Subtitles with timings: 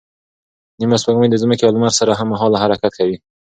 [0.79, 3.17] نیمه سپوږمۍ د ځمکې او لمر سره هممهاله حرکت کوي.